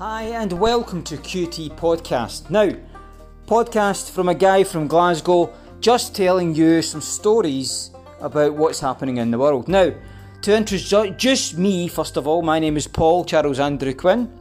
[0.00, 2.48] Hi, and welcome to QT Podcast.
[2.48, 2.70] Now,
[3.44, 9.30] podcast from a guy from Glasgow just telling you some stories about what's happening in
[9.30, 9.68] the world.
[9.68, 9.92] Now,
[10.40, 14.32] to introduce just me, first of all, my name is Paul Charles Andrew Quinn.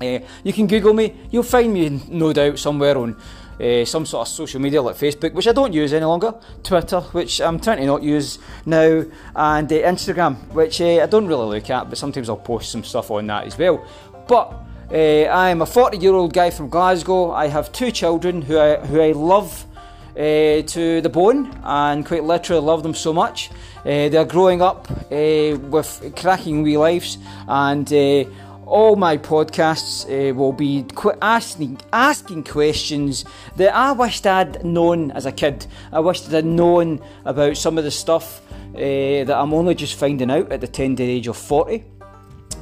[0.00, 3.16] Uh, you can Google me, you'll find me no doubt somewhere on
[3.60, 7.02] uh, some sort of social media like Facebook, which I don't use any longer, Twitter,
[7.12, 9.04] which I'm trying to not use now,
[9.36, 12.82] and uh, Instagram, which uh, I don't really look at, but sometimes I'll post some
[12.82, 13.86] stuff on that as well.
[14.26, 17.32] But uh, I'm a 40 year old guy from Glasgow.
[17.32, 19.66] I have two children who I, who I love
[20.14, 23.50] uh, to the bone and quite literally love them so much.
[23.80, 27.16] Uh, they're growing up uh, with cracking wee lives
[27.48, 28.24] and uh,
[28.66, 33.24] all my podcasts uh, will be qu- asking asking questions
[33.56, 35.66] that I wished I'd known as a kid.
[35.90, 38.42] I wished I'd known about some of the stuff
[38.74, 41.82] that I'm only just finding out at the tender age of 40.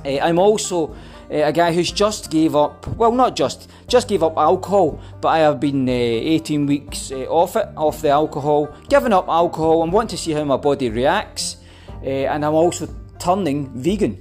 [0.05, 0.94] Uh, I'm also
[1.31, 5.28] uh, a guy who's just gave up, well, not just, just gave up alcohol, but
[5.28, 9.84] I have been uh, 18 weeks uh, off it, off the alcohol, giving up alcohol
[9.84, 11.56] and want to see how my body reacts.
[12.03, 14.14] And I'm also turning vegan.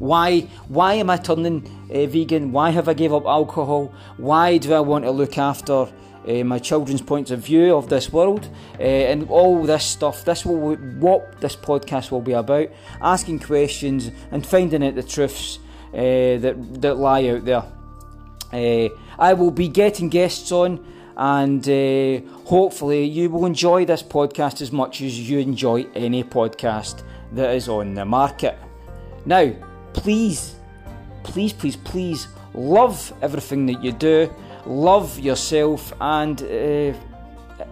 [0.00, 2.50] Why why am I turning vegan?
[2.50, 3.92] Why have I gave up alcohol?
[4.16, 5.86] Why do I want to look after
[6.26, 8.48] my children's points of view of this world
[8.80, 10.24] and all this stuff.
[10.24, 12.68] This will what this podcast will be about:
[13.00, 15.60] asking questions and finding out the truths
[15.92, 17.64] that that lie out there.
[18.52, 20.84] Uh, I will be getting guests on,
[21.16, 27.02] and uh, hopefully you will enjoy this podcast as much as you enjoy any podcast
[27.32, 28.56] that is on the market.
[29.26, 29.52] Now,
[29.92, 30.54] please,
[31.24, 34.32] please, please, please love everything that you do,
[34.64, 36.94] love yourself, and uh,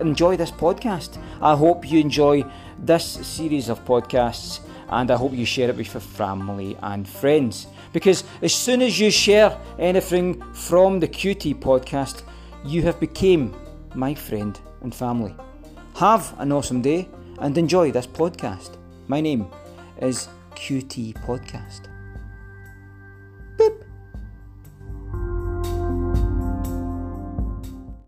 [0.00, 1.18] enjoy this podcast.
[1.40, 2.44] I hope you enjoy
[2.78, 7.66] this series of podcasts, and I hope you share it with your family and friends.
[7.92, 12.22] Because as soon as you share anything from the QT podcast,
[12.64, 13.54] you have become
[13.94, 15.34] my friend and family.
[15.96, 18.76] Have an awesome day and enjoy this podcast.
[19.08, 19.46] My name
[20.00, 21.95] is QT Podcast.